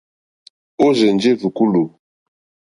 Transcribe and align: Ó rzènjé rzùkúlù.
Ó 0.85 0.87
rzènjé 0.97 1.31
rzùkúlù. 1.39 1.83